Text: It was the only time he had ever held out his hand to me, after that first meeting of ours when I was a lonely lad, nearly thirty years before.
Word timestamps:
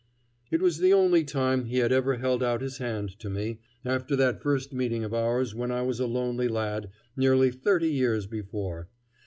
It 0.49 0.63
was 0.63 0.79
the 0.79 0.93
only 0.93 1.23
time 1.23 1.65
he 1.65 1.77
had 1.77 1.91
ever 1.91 2.15
held 2.17 2.41
out 2.41 2.63
his 2.63 2.79
hand 2.79 3.11
to 3.19 3.29
me, 3.29 3.59
after 3.85 4.15
that 4.15 4.41
first 4.41 4.73
meeting 4.73 5.03
of 5.03 5.13
ours 5.13 5.53
when 5.53 5.69
I 5.71 5.83
was 5.83 5.99
a 5.99 6.07
lonely 6.07 6.47
lad, 6.47 6.89
nearly 7.15 7.51
thirty 7.51 7.91
years 7.91 8.25
before. 8.25 8.89